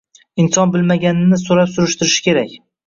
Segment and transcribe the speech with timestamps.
[0.43, 2.61] Inson bilmaganini so‘rab-surishtirishi kerak.